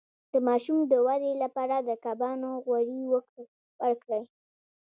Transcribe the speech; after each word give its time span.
د 0.31 0.33
ماشوم 0.47 0.79
د 0.91 0.93
ودې 1.07 1.31
لپاره 1.43 1.75
د 1.79 1.89
کبانو 2.03 2.49
غوړي 2.65 2.99
ورکړئ 3.83 4.23